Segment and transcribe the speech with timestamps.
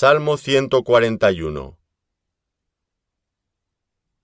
[0.00, 1.76] Salmo 141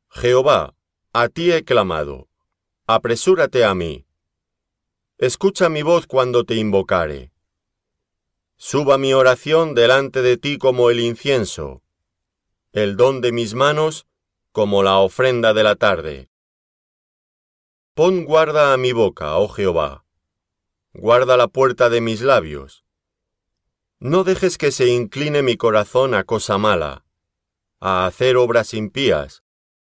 [0.08, 0.76] Jehová,
[1.12, 2.28] a ti he clamado,
[2.86, 4.06] apresúrate a mí.
[5.18, 7.32] Escucha mi voz cuando te invocare.
[8.54, 11.82] Suba mi oración delante de ti como el incienso,
[12.70, 14.06] el don de mis manos
[14.52, 16.30] como la ofrenda de la tarde.
[17.94, 20.04] Pon guarda a mi boca, oh Jehová,
[20.92, 22.83] guarda la puerta de mis labios.
[24.04, 27.06] No dejes que se incline mi corazón a cosa mala,
[27.80, 29.42] a hacer obras impías,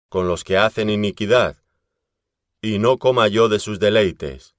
[0.09, 1.57] con los que hacen iniquidad,
[2.63, 4.55] y no coma yo de sus deleites.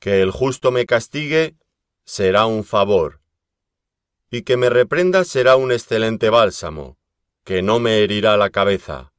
[0.00, 1.54] Que el justo me castigue
[2.04, 3.20] será un favor,
[4.32, 6.98] y que me reprenda será un excelente bálsamo,
[7.44, 9.12] que no me herirá la cabeza.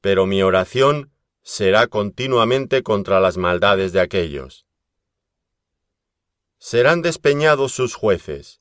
[0.00, 1.10] Pero mi oración
[1.42, 4.67] será continuamente contra las maldades de aquellos.
[6.70, 8.60] Serán despeñados sus jueces,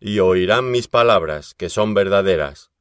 [0.00, 2.72] y oirán mis palabras, que son verdaderas.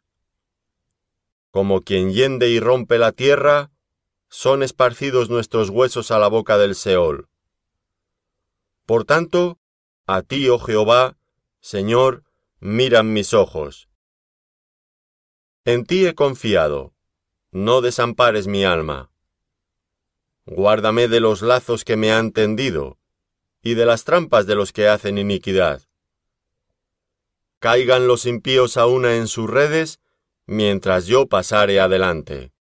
[1.52, 3.70] Como quien yende y rompe la tierra,
[4.28, 7.30] son esparcidos nuestros huesos a la boca del Seol.
[8.88, 9.60] Por tanto,
[10.08, 11.16] a ti, oh Jehová,
[11.60, 12.24] Señor,
[12.60, 13.88] miran mis ojos.
[15.64, 16.96] En ti he confiado,
[17.52, 19.12] no desampares mi alma.
[20.48, 22.98] Guárdame de los lazos que me han tendido,
[23.66, 25.82] y de las trampas de los que hacen iniquidad.
[27.58, 30.00] Caigan los impíos a una en sus redes,
[30.46, 32.52] mientras yo pasare adelante.